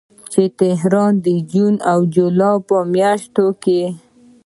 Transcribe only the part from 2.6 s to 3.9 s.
په میاشتو کې